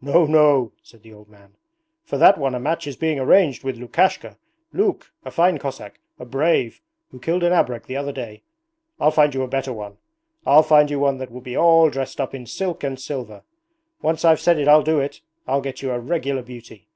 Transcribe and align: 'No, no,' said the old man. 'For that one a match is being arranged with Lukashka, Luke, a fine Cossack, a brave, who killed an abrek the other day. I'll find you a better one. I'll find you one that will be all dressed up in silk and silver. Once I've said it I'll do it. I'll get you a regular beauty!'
'No, 0.00 0.24
no,' 0.24 0.72
said 0.82 1.02
the 1.02 1.12
old 1.12 1.28
man. 1.28 1.54
'For 2.02 2.16
that 2.16 2.38
one 2.38 2.54
a 2.54 2.58
match 2.58 2.86
is 2.86 2.96
being 2.96 3.20
arranged 3.20 3.62
with 3.62 3.76
Lukashka, 3.76 4.38
Luke, 4.72 5.12
a 5.22 5.30
fine 5.30 5.58
Cossack, 5.58 6.00
a 6.18 6.24
brave, 6.24 6.80
who 7.10 7.20
killed 7.20 7.44
an 7.44 7.52
abrek 7.52 7.84
the 7.84 7.94
other 7.98 8.10
day. 8.10 8.42
I'll 8.98 9.10
find 9.10 9.34
you 9.34 9.42
a 9.42 9.48
better 9.48 9.74
one. 9.74 9.98
I'll 10.46 10.62
find 10.62 10.90
you 10.90 10.98
one 10.98 11.18
that 11.18 11.30
will 11.30 11.42
be 11.42 11.58
all 11.58 11.90
dressed 11.90 12.22
up 12.22 12.34
in 12.34 12.46
silk 12.46 12.84
and 12.84 12.98
silver. 12.98 13.42
Once 14.00 14.24
I've 14.24 14.40
said 14.40 14.58
it 14.58 14.66
I'll 14.66 14.82
do 14.82 14.98
it. 14.98 15.20
I'll 15.46 15.60
get 15.60 15.82
you 15.82 15.90
a 15.90 16.00
regular 16.00 16.40
beauty!' 16.40 16.88